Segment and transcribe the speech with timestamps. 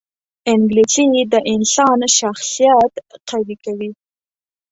[0.53, 2.93] انګلیسي د انسان شخصیت
[3.29, 3.91] قوي کوي